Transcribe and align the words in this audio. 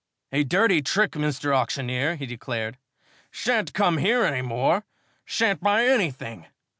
"A 0.31 0.43
dirty 0.43 0.81
trick, 0.81 1.11
Mr. 1.11 1.55
Auctioneer," 1.55 2.15
he 2.15 2.25
declared. 2.25 2.79
"Shan't 3.29 3.71
come 3.75 3.99
here 3.99 4.23
any 4.25 4.41
more! 4.41 4.83
Shan't 5.25 5.61
buy 5.61 5.85
anything! 5.85 6.47